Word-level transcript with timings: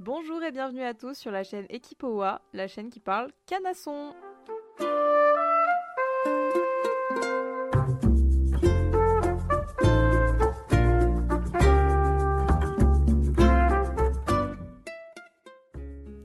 Bonjour 0.00 0.42
et 0.42 0.50
bienvenue 0.50 0.82
à 0.82 0.92
tous 0.92 1.14
sur 1.16 1.30
la 1.30 1.44
chaîne 1.44 1.66
Equipoa, 1.68 2.42
la 2.52 2.66
chaîne 2.66 2.90
qui 2.90 2.98
parle 2.98 3.30
canasson. 3.46 4.12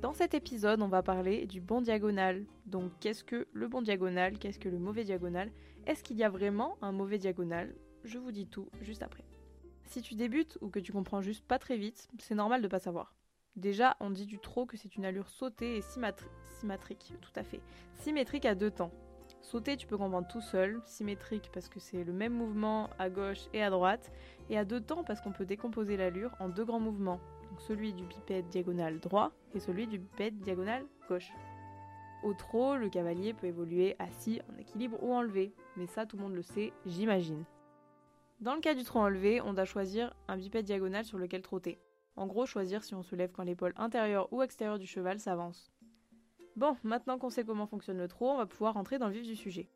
Dans 0.01 0.13
cet 0.13 0.33
épisode, 0.33 0.81
on 0.81 0.87
va 0.87 1.03
parler 1.03 1.45
du 1.45 1.61
bon 1.61 1.81
diagonal. 1.81 2.47
Donc, 2.65 2.91
qu'est-ce 2.99 3.23
que 3.23 3.47
le 3.53 3.67
bon 3.67 3.83
diagonal? 3.83 4.39
Qu'est-ce 4.39 4.57
que 4.57 4.67
le 4.67 4.79
mauvais 4.79 5.03
diagonal? 5.03 5.51
Est-ce 5.85 6.03
qu'il 6.03 6.17
y 6.17 6.23
a 6.23 6.29
vraiment 6.29 6.79
un 6.81 6.91
mauvais 6.91 7.19
diagonal? 7.19 7.75
Je 8.03 8.17
vous 8.17 8.31
dis 8.31 8.47
tout 8.47 8.67
juste 8.81 9.03
après. 9.03 9.25
Si 9.85 10.01
tu 10.01 10.15
débutes 10.15 10.57
ou 10.61 10.69
que 10.69 10.79
tu 10.79 10.91
comprends 10.91 11.21
juste 11.21 11.45
pas 11.45 11.59
très 11.59 11.77
vite, 11.77 12.09
c'est 12.17 12.33
normal 12.33 12.63
de 12.63 12.67
pas 12.67 12.79
savoir. 12.79 13.13
Déjà, 13.55 13.97
on 13.99 14.09
dit 14.09 14.25
du 14.25 14.39
trop 14.39 14.65
que 14.65 14.77
c'est 14.77 14.95
une 14.95 15.05
allure 15.05 15.29
sautée 15.29 15.77
et 15.77 15.81
symétrique, 15.81 17.13
tout 17.21 17.31
à 17.35 17.43
fait. 17.43 17.61
Symétrique 17.95 18.45
à 18.45 18.55
deux 18.55 18.71
temps. 18.71 18.91
Sauter, 19.41 19.77
tu 19.77 19.87
peux 19.87 19.97
comprendre 19.97 20.27
tout 20.27 20.41
seul, 20.41 20.81
symétrique 20.85 21.49
parce 21.53 21.69
que 21.69 21.79
c'est 21.79 22.03
le 22.03 22.13
même 22.13 22.33
mouvement 22.33 22.89
à 22.99 23.09
gauche 23.09 23.47
et 23.53 23.63
à 23.63 23.69
droite, 23.69 24.11
et 24.49 24.57
à 24.57 24.65
deux 24.65 24.81
temps 24.81 25.03
parce 25.03 25.21
qu'on 25.21 25.31
peut 25.31 25.45
décomposer 25.45 25.97
l'allure 25.97 26.35
en 26.39 26.49
deux 26.49 26.65
grands 26.65 26.79
mouvements, 26.79 27.19
celui 27.57 27.93
du 27.93 28.05
bipède 28.05 28.47
diagonal 28.49 28.99
droit 28.99 29.31
et 29.53 29.59
celui 29.59 29.87
du 29.87 29.97
bipède 29.97 30.39
diagonal 30.39 30.85
gauche. 31.07 31.31
Au 32.23 32.33
trot, 32.33 32.75
le 32.75 32.89
cavalier 32.89 33.33
peut 33.33 33.47
évoluer 33.47 33.95
assis, 33.97 34.41
en 34.53 34.57
équilibre 34.59 35.01
ou 35.01 35.13
enlevé, 35.13 35.53
mais 35.77 35.87
ça 35.87 36.05
tout 36.05 36.17
le 36.17 36.23
monde 36.23 36.35
le 36.35 36.43
sait, 36.43 36.73
j'imagine. 36.85 37.45
Dans 38.41 38.55
le 38.55 38.61
cas 38.61 38.73
du 38.73 38.83
trot 38.83 38.99
enlevé, 38.99 39.41
on 39.41 39.53
doit 39.53 39.65
choisir 39.65 40.13
un 40.27 40.37
bipède 40.37 40.65
diagonal 40.65 41.05
sur 41.05 41.17
lequel 41.17 41.41
trotter. 41.41 41.79
En 42.15 42.27
gros, 42.27 42.45
choisir 42.45 42.83
si 42.83 42.95
on 42.95 43.03
se 43.03 43.15
lève 43.15 43.31
quand 43.31 43.43
l'épaule 43.43 43.73
intérieure 43.77 44.31
ou 44.33 44.41
extérieure 44.41 44.79
du 44.79 44.87
cheval 44.87 45.19
s'avance. 45.19 45.71
Bon, 46.55 46.75
maintenant 46.83 47.17
qu'on 47.17 47.29
sait 47.29 47.45
comment 47.45 47.67
fonctionne 47.67 47.97
le 47.97 48.07
trot, 48.07 48.31
on 48.31 48.37
va 48.37 48.45
pouvoir 48.45 48.75
entrer 48.75 48.97
dans 48.97 49.07
le 49.07 49.13
vif 49.13 49.25
du 49.25 49.35
sujet. 49.35 49.69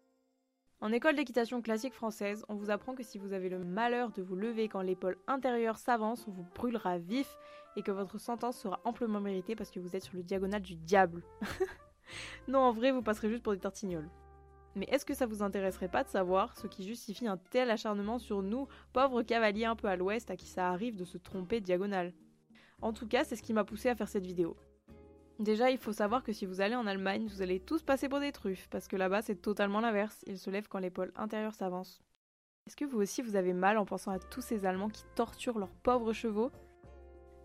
En 0.82 0.92
école 0.92 1.16
d'équitation 1.16 1.62
classique 1.62 1.94
française, 1.94 2.44
on 2.50 2.56
vous 2.56 2.70
apprend 2.70 2.94
que 2.94 3.04
si 3.04 3.18
vous 3.18 3.32
avez 3.32 3.48
le 3.48 3.60
malheur 3.60 4.12
de 4.12 4.22
vous 4.22 4.36
lever 4.36 4.68
quand 4.68 4.82
l'épaule 4.82 5.18
intérieure 5.28 5.78
s'avance, 5.78 6.28
on 6.28 6.32
vous 6.32 6.46
brûlera 6.56 6.98
vif 6.98 7.38
et 7.78 7.84
que 7.84 7.92
votre 7.92 8.18
sentence 8.18 8.58
sera 8.58 8.82
amplement 8.84 9.22
méritée 9.22 9.56
parce 9.56 9.72
que 9.72 9.80
vous 9.80 9.96
êtes 9.96 10.04
sur 10.04 10.18
le 10.18 10.24
diagonal 10.24 10.62
du 10.62 10.76
diable. 10.76 11.24
non, 12.50 12.60
en 12.60 12.74
vrai, 12.74 12.92
vous 12.92 13.02
passerez 13.02 13.30
juste 13.30 13.44
pour 13.44 13.54
des 13.54 13.60
tartignoles. 13.60 14.10
Mais 14.76 14.86
est-ce 14.90 15.06
que 15.06 15.14
ça 15.14 15.26
vous 15.26 15.42
intéresserait 15.42 15.88
pas 15.88 16.04
de 16.04 16.10
savoir 16.10 16.58
ce 16.58 16.68
qui 16.68 16.86
justifie 16.86 17.28
un 17.28 17.38
tel 17.38 17.72
acharnement 17.72 18.20
sur 18.20 18.42
nous, 18.42 18.68
pauvres 18.92 19.22
cavaliers 19.22 19.64
un 19.64 19.78
peu 19.78 19.88
à 19.88 19.96
l'ouest 19.96 20.32
à 20.32 20.36
qui 20.36 20.48
ça 20.48 20.70
arrive 20.70 20.98
de 20.98 21.06
se 21.06 21.18
tromper 21.18 21.62
diagonale? 21.62 22.12
En 22.82 22.94
tout 22.94 23.08
cas, 23.08 23.24
c'est 23.24 23.36
ce 23.36 23.44
qui 23.44 23.54
m'a 23.54 23.64
poussé 23.64 23.90
à 23.90 23.96
faire 23.96 24.08
cette 24.08 24.26
vidéo. 24.26 24.56
Déjà, 25.40 25.72
il 25.72 25.78
faut 25.78 25.94
savoir 25.94 26.24
que 26.24 26.32
si 26.32 26.46
vous 26.46 26.62
allez 26.62 26.76
en 26.76 26.86
Allemagne, 26.86 27.28
vous 27.28 27.42
allez 27.42 27.60
tous 27.60 27.82
passer 27.82 28.08
pour 28.08 28.20
des 28.20 28.32
truffes, 28.32 28.68
parce 28.70 28.88
que 28.88 28.96
là-bas, 28.96 29.22
c'est 29.22 29.42
totalement 29.42 29.80
l'inverse. 29.80 30.24
Ils 30.28 30.38
se 30.38 30.50
lèvent 30.50 30.68
quand 30.68 30.80
l'épaule 30.80 31.12
intérieure 31.16 31.56
s'avance. 31.56 32.02
Est-ce 32.66 32.76
que 32.76 32.86
vous 32.86 33.02
aussi, 33.02 33.22
vous 33.22 33.36
avez 33.36 33.54
mal 33.54 33.78
en 33.78 33.86
pensant 33.86 34.12
à 34.12 34.20
tous 34.20 34.42
ces 34.42 34.66
Allemands 34.66 34.90
qui 34.90 35.04
torturent 35.16 35.60
leurs 35.60 35.74
pauvres 35.84 36.14
chevaux? 36.14 36.52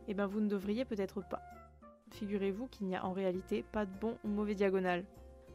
Eh 0.06 0.14
bien, 0.14 0.26
vous 0.26 0.40
ne 0.40 0.48
devriez 0.48 0.84
peut-être 0.84 1.22
pas. 1.28 1.42
Figurez-vous 2.12 2.68
qu'il 2.68 2.86
n'y 2.86 2.96
a 2.96 3.04
en 3.04 3.12
réalité 3.12 3.64
pas 3.72 3.84
de 3.84 3.98
bon 3.98 4.16
ou 4.24 4.28
mauvais 4.28 4.54
diagonal. 4.54 5.04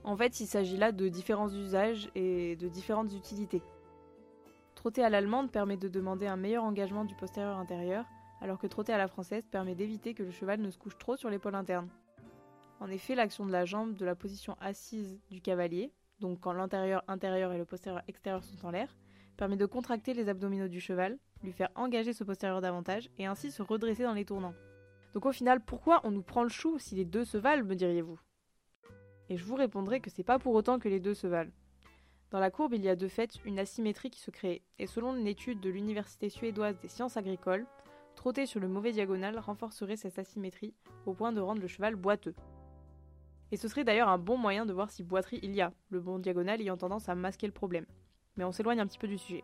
En 0.03 0.17
fait, 0.17 0.39
il 0.39 0.47
s'agit 0.47 0.77
là 0.77 0.91
de 0.91 1.07
différents 1.07 1.49
usages 1.49 2.09
et 2.13 2.55
de 2.57 2.67
différentes 2.67 3.13
utilités. 3.13 3.61
Trotter 4.75 5.03
à 5.03 5.09
l'allemande 5.09 5.51
permet 5.51 5.77
de 5.77 5.87
demander 5.87 6.27
un 6.27 6.35
meilleur 6.35 6.63
engagement 6.65 7.05
du 7.05 7.15
postérieur 7.15 7.57
intérieur, 7.57 8.05
alors 8.43 8.59
que 8.59 8.67
trotter 8.67 8.91
à 8.91 8.97
la 8.97 9.07
française 9.07 9.47
permet 9.47 9.73
d'éviter 9.73 10.13
que 10.13 10.21
le 10.21 10.29
cheval 10.29 10.59
ne 10.59 10.69
se 10.69 10.77
couche 10.77 10.97
trop 10.97 11.15
sur 11.15 11.29
l'épaule 11.29 11.55
interne. 11.55 11.87
En 12.81 12.89
effet, 12.89 13.15
l'action 13.15 13.45
de 13.45 13.53
la 13.53 13.63
jambe 13.63 13.95
de 13.95 14.03
la 14.03 14.15
position 14.15 14.57
assise 14.59 15.17
du 15.31 15.39
cavalier, 15.39 15.93
donc 16.19 16.41
quand 16.41 16.51
l'antérieur 16.51 17.05
intérieur 17.07 17.53
et 17.53 17.57
le 17.57 17.63
postérieur 17.63 18.03
extérieur 18.09 18.43
sont 18.43 18.67
en 18.67 18.71
l'air, 18.71 18.97
permet 19.37 19.55
de 19.55 19.65
contracter 19.65 20.13
les 20.13 20.27
abdominaux 20.27 20.67
du 20.67 20.81
cheval, 20.81 21.17
lui 21.41 21.53
faire 21.53 21.69
engager 21.75 22.11
ce 22.11 22.25
postérieur 22.25 22.59
davantage 22.59 23.09
et 23.17 23.25
ainsi 23.25 23.49
se 23.49 23.61
redresser 23.61 24.03
dans 24.03 24.13
les 24.13 24.25
tournants. 24.25 24.55
Donc 25.13 25.25
au 25.25 25.31
final, 25.31 25.63
pourquoi 25.63 26.01
on 26.03 26.11
nous 26.11 26.21
prend 26.21 26.43
le 26.43 26.49
chou 26.49 26.77
si 26.79 26.95
les 26.95 27.05
deux 27.05 27.23
se 27.23 27.37
valent, 27.37 27.63
me 27.63 27.75
diriez-vous? 27.75 28.19
Et 29.29 29.37
je 29.37 29.45
vous 29.45 29.55
répondrai 29.55 30.01
que 30.01 30.09
c'est 30.09 30.21
pas 30.21 30.37
pour 30.37 30.53
autant 30.53 30.79
que 30.79 30.89
les 30.89 30.99
deux 30.99 31.13
se 31.13 31.27
valent. 31.27 31.53
Dans 32.29 32.41
la 32.41 32.51
courbe, 32.51 32.73
il 32.73 32.83
y 32.83 32.89
a 32.89 32.97
de 32.97 33.07
fait 33.07 33.39
une 33.45 33.57
asymétrie 33.57 34.09
qui 34.09 34.19
se 34.19 34.31
crée, 34.31 34.63
et 34.79 34.87
selon 34.87 35.15
une 35.15 35.27
étude 35.27 35.61
de 35.61 35.69
l'Université 35.69 36.27
suédoise 36.27 36.77
des 36.81 36.89
sciences 36.89 37.15
agricoles, 37.15 37.65
Trotter 38.15 38.45
sur 38.45 38.59
le 38.59 38.67
mauvais 38.67 38.91
diagonal 38.91 39.37
renforcerait 39.39 39.95
cette 39.95 40.19
asymétrie 40.19 40.73
au 41.05 41.13
point 41.13 41.31
de 41.31 41.41
rendre 41.41 41.61
le 41.61 41.67
cheval 41.67 41.95
boiteux. 41.95 42.35
Et 43.51 43.57
ce 43.57 43.67
serait 43.67 43.83
d'ailleurs 43.83 44.09
un 44.09 44.17
bon 44.17 44.37
moyen 44.37 44.65
de 44.65 44.73
voir 44.73 44.89
si 44.89 45.03
boiterie 45.03 45.39
il 45.43 45.53
y 45.53 45.61
a, 45.61 45.73
le 45.89 45.99
bon 45.99 46.19
diagonal 46.19 46.61
ayant 46.61 46.77
tendance 46.77 47.09
à 47.09 47.15
masquer 47.15 47.47
le 47.47 47.53
problème. 47.53 47.85
Mais 48.35 48.43
on 48.43 48.51
s'éloigne 48.51 48.79
un 48.79 48.87
petit 48.87 48.97
peu 48.97 49.07
du 49.07 49.17
sujet. 49.17 49.43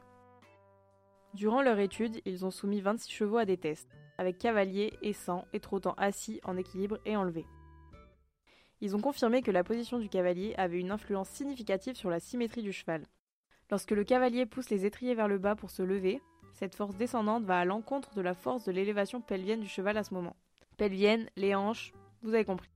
Durant 1.36 1.62
leur 1.62 1.78
étude, 1.78 2.22
ils 2.26 2.44
ont 2.44 2.52
soumis 2.52 2.82
26 2.82 3.12
chevaux 3.12 3.38
à 3.38 3.46
des 3.46 3.58
tests, 3.58 3.96
avec 4.18 4.40
cavalier 4.40 4.98
et 5.04 5.14
sang 5.14 5.46
et 5.54 5.60
trottant 5.60 5.94
assis, 5.94 6.42
en 6.44 6.58
équilibre 6.58 7.00
et 7.06 7.16
enlevé. 7.16 7.46
Ils 8.82 8.96
ont 8.96 9.02
confirmé 9.02 9.42
que 9.42 9.52
la 9.52 9.64
position 9.64 10.00
du 10.00 10.10
cavalier 10.10 10.56
avait 10.58 10.80
une 10.80 10.92
influence 10.92 11.30
significative 11.30 11.96
sur 11.96 12.10
la 12.10 12.20
symétrie 12.20 12.64
du 12.64 12.74
cheval. 12.74 13.06
Lorsque 13.70 13.92
le 13.92 14.04
cavalier 14.04 14.46
pousse 14.46 14.70
les 14.70 14.86
étriers 14.86 15.14
vers 15.14 15.28
le 15.28 15.38
bas 15.38 15.56
pour 15.56 15.70
se 15.70 15.84
lever, 15.84 16.22
cette 16.60 16.76
force 16.76 16.98
descendante 16.98 17.46
va 17.46 17.60
à 17.60 17.64
l'encontre 17.64 18.14
de 18.16 18.22
la 18.22 18.34
force 18.34 18.66
de 18.66 18.74
l'élévation 18.74 19.22
pelvienne 19.22 19.62
du 19.62 19.70
cheval 19.70 19.96
à 19.96 20.04
ce 20.04 20.14
moment. 20.14 20.36
Pelvienne, 20.76 21.30
les 21.38 21.56
hanches, 21.56 21.94
vous 22.22 22.34
avez 22.34 22.44
compris. 22.44 22.70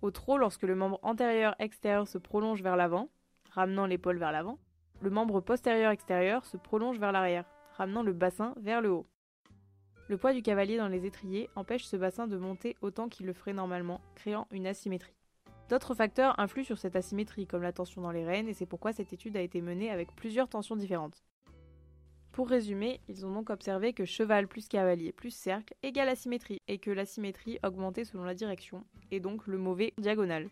Au 0.00 0.12
trot, 0.12 0.38
lorsque 0.38 0.62
le 0.62 0.76
membre 0.76 1.00
antérieur 1.02 1.56
extérieur 1.58 2.06
se 2.06 2.18
prolonge 2.18 2.62
vers 2.62 2.76
l'avant, 2.76 3.08
ramenant 3.50 3.84
l'épaule 3.86 4.16
vers 4.16 4.30
l'avant, 4.30 4.60
le 5.00 5.10
membre 5.10 5.40
postérieur 5.40 5.90
extérieur 5.90 6.44
se 6.44 6.56
prolonge 6.56 7.00
vers 7.00 7.10
l'arrière, 7.10 7.46
ramenant 7.72 8.04
le 8.04 8.12
bassin 8.12 8.54
vers 8.58 8.80
le 8.80 8.92
haut. 8.92 9.06
Le 10.06 10.16
poids 10.16 10.32
du 10.32 10.42
cavalier 10.42 10.76
dans 10.76 10.86
les 10.86 11.04
étriers 11.04 11.50
empêche 11.56 11.84
ce 11.84 11.96
bassin 11.96 12.28
de 12.28 12.36
monter 12.36 12.76
autant 12.80 13.08
qu'il 13.08 13.26
le 13.26 13.32
ferait 13.32 13.54
normalement, 13.54 14.00
créant 14.14 14.46
une 14.52 14.68
asymétrie. 14.68 15.16
D'autres 15.68 15.96
facteurs 15.96 16.38
influent 16.38 16.62
sur 16.62 16.78
cette 16.78 16.94
asymétrie, 16.94 17.48
comme 17.48 17.62
la 17.62 17.72
tension 17.72 18.02
dans 18.02 18.12
les 18.12 18.24
rênes, 18.24 18.46
et 18.46 18.54
c'est 18.54 18.66
pourquoi 18.66 18.92
cette 18.92 19.12
étude 19.12 19.36
a 19.36 19.40
été 19.40 19.60
menée 19.60 19.90
avec 19.90 20.14
plusieurs 20.14 20.48
tensions 20.48 20.76
différentes. 20.76 21.24
Pour 22.32 22.48
résumer, 22.48 23.00
ils 23.08 23.26
ont 23.26 23.32
donc 23.32 23.50
observé 23.50 23.92
que 23.92 24.06
cheval 24.06 24.48
plus 24.48 24.66
cavalier 24.66 25.12
plus 25.12 25.30
cercle 25.30 25.74
égale 25.82 26.08
asymétrie, 26.08 26.62
et 26.66 26.78
que 26.78 26.90
l'asymétrie 26.90 27.58
augmentait 27.62 28.06
selon 28.06 28.24
la 28.24 28.34
direction, 28.34 28.84
et 29.10 29.20
donc 29.20 29.46
le 29.46 29.58
mauvais 29.58 29.92
diagonal. 29.98 30.48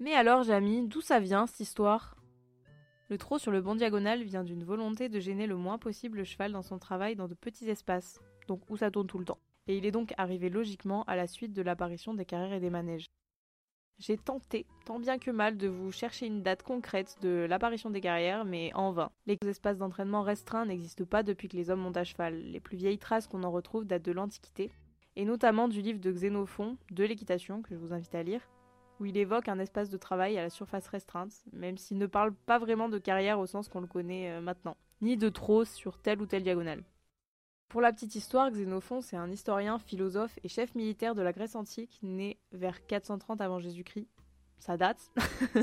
Mais 0.00 0.14
alors, 0.14 0.44
Jamy, 0.44 0.88
d'où 0.88 1.02
ça 1.02 1.20
vient 1.20 1.46
cette 1.46 1.60
histoire? 1.60 2.16
Le 3.10 3.18
trot 3.18 3.38
sur 3.38 3.52
le 3.52 3.60
bon 3.60 3.74
diagonal 3.74 4.22
vient 4.22 4.44
d'une 4.44 4.64
volonté 4.64 5.10
de 5.10 5.20
gêner 5.20 5.46
le 5.46 5.56
moins 5.56 5.76
possible 5.76 6.18
le 6.18 6.24
cheval 6.24 6.52
dans 6.52 6.62
son 6.62 6.78
travail 6.78 7.16
dans 7.16 7.28
de 7.28 7.34
petits 7.34 7.68
espaces, 7.68 8.18
donc 8.48 8.62
où 8.70 8.78
ça 8.78 8.90
tourne 8.90 9.06
tout 9.06 9.18
le 9.18 9.26
temps? 9.26 9.38
Et 9.66 9.76
il 9.76 9.84
est 9.84 9.90
donc 9.90 10.14
arrivé 10.16 10.48
logiquement 10.48 11.04
à 11.04 11.16
la 11.16 11.26
suite 11.26 11.52
de 11.52 11.62
l'apparition 11.62 12.14
des 12.14 12.24
carrières 12.24 12.54
et 12.54 12.60
des 12.60 12.70
manèges. 12.70 13.06
J'ai 13.98 14.16
tenté, 14.18 14.66
tant 14.84 14.98
bien 14.98 15.18
que 15.18 15.30
mal, 15.30 15.56
de 15.56 15.68
vous 15.68 15.92
chercher 15.92 16.26
une 16.26 16.42
date 16.42 16.62
concrète 16.64 17.16
de 17.22 17.46
l'apparition 17.48 17.90
des 17.90 18.00
carrières, 18.00 18.44
mais 18.44 18.72
en 18.74 18.90
vain. 18.90 19.10
Les 19.26 19.38
espaces 19.46 19.78
d'entraînement 19.78 20.22
restreints 20.22 20.66
n'existent 20.66 21.04
pas 21.04 21.22
depuis 21.22 21.48
que 21.48 21.56
les 21.56 21.70
hommes 21.70 21.80
montent 21.80 21.96
à 21.96 22.04
cheval. 22.04 22.34
Les 22.34 22.60
plus 22.60 22.76
vieilles 22.76 22.98
traces 22.98 23.28
qu'on 23.28 23.44
en 23.44 23.52
retrouve 23.52 23.84
datent 23.84 24.04
de 24.04 24.12
l'Antiquité, 24.12 24.72
et 25.14 25.24
notamment 25.24 25.68
du 25.68 25.80
livre 25.80 26.00
de 26.00 26.10
Xénophon, 26.10 26.76
de 26.90 27.04
l'équitation, 27.04 27.62
que 27.62 27.72
je 27.72 27.78
vous 27.78 27.92
invite 27.92 28.14
à 28.16 28.24
lire, 28.24 28.40
où 28.98 29.06
il 29.06 29.16
évoque 29.16 29.48
un 29.48 29.60
espace 29.60 29.90
de 29.90 29.96
travail 29.96 30.36
à 30.38 30.42
la 30.42 30.50
surface 30.50 30.88
restreinte, 30.88 31.44
même 31.52 31.78
s'il 31.78 31.98
ne 31.98 32.06
parle 32.06 32.34
pas 32.34 32.58
vraiment 32.58 32.88
de 32.88 32.98
carrière 32.98 33.38
au 33.38 33.46
sens 33.46 33.68
qu'on 33.68 33.80
le 33.80 33.86
connaît 33.86 34.30
euh, 34.30 34.40
maintenant, 34.40 34.76
ni 35.02 35.16
de 35.16 35.28
trop 35.28 35.64
sur 35.64 35.98
telle 35.98 36.20
ou 36.20 36.26
telle 36.26 36.42
diagonale. 36.42 36.82
Pour 37.68 37.80
la 37.80 37.92
petite 37.92 38.14
histoire, 38.14 38.50
Xénophon, 38.50 39.00
c'est 39.00 39.16
un 39.16 39.30
historien, 39.30 39.78
philosophe 39.78 40.38
et 40.44 40.48
chef 40.48 40.74
militaire 40.74 41.14
de 41.14 41.22
la 41.22 41.32
Grèce 41.32 41.56
antique, 41.56 41.98
né 42.02 42.38
vers 42.52 42.86
430 42.86 43.40
avant 43.40 43.58
Jésus-Christ. 43.58 44.08
Ça 44.58 44.76
date. 44.76 45.10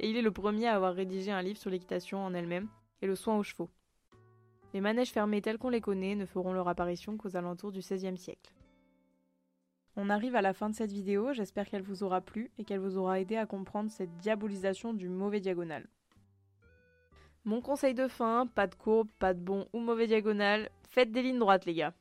et 0.00 0.08
il 0.08 0.16
est 0.16 0.22
le 0.22 0.30
premier 0.30 0.66
à 0.66 0.74
avoir 0.74 0.94
rédigé 0.94 1.30
un 1.30 1.42
livre 1.42 1.58
sur 1.58 1.70
l'équitation 1.70 2.24
en 2.24 2.34
elle-même 2.34 2.68
et 3.02 3.06
le 3.06 3.14
soin 3.14 3.36
aux 3.36 3.42
chevaux. 3.42 3.70
Les 4.74 4.80
manèges 4.80 5.12
fermés 5.12 5.42
tels 5.42 5.58
qu'on 5.58 5.68
les 5.68 5.80
connaît 5.80 6.14
ne 6.14 6.26
feront 6.26 6.52
leur 6.52 6.68
apparition 6.68 7.16
qu'aux 7.16 7.36
alentours 7.36 7.72
du 7.72 7.80
XVIe 7.80 8.18
siècle. 8.18 8.52
On 9.96 10.10
arrive 10.10 10.36
à 10.36 10.42
la 10.42 10.52
fin 10.52 10.70
de 10.70 10.74
cette 10.74 10.92
vidéo, 10.92 11.32
j'espère 11.32 11.68
qu'elle 11.68 11.82
vous 11.82 12.02
aura 12.02 12.20
plu 12.20 12.50
et 12.58 12.64
qu'elle 12.64 12.78
vous 12.78 12.98
aura 12.98 13.20
aidé 13.20 13.36
à 13.36 13.46
comprendre 13.46 13.90
cette 13.90 14.16
diabolisation 14.18 14.94
du 14.94 15.08
mauvais 15.08 15.40
diagonal. 15.40 15.88
Mon 17.48 17.62
conseil 17.62 17.94
de 17.94 18.08
fin, 18.08 18.46
pas 18.46 18.66
de 18.66 18.74
courbe, 18.74 19.08
pas 19.18 19.32
de 19.32 19.40
bon 19.40 19.66
ou 19.72 19.80
mauvais 19.80 20.06
diagonale, 20.06 20.68
faites 20.90 21.10
des 21.10 21.22
lignes 21.22 21.38
droites 21.38 21.64
les 21.64 21.72
gars. 21.72 21.94